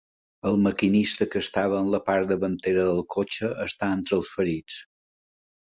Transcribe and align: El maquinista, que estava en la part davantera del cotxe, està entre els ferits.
El 0.51 0.55
maquinista, 0.67 1.27
que 1.35 1.41
estava 1.45 1.83
en 1.85 1.91
la 1.97 1.99
part 2.09 2.33
davantera 2.33 2.87
del 2.89 3.03
cotxe, 3.19 3.53
està 3.69 3.93
entre 3.99 4.21
els 4.21 4.35
ferits. 4.41 4.83